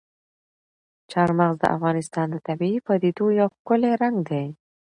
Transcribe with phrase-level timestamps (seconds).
[1.11, 4.45] چار مغز د افغانستان د طبیعي پدیدو یو ښکلی رنګ دی.